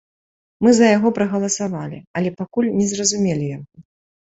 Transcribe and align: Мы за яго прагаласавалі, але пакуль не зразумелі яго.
Мы 0.67 0.71
за 0.77 0.87
яго 0.97 1.11
прагаласавалі, 1.17 2.01
але 2.21 2.29
пакуль 2.41 2.73
не 2.81 2.91
зразумелі 2.95 3.55
яго. 3.57 3.89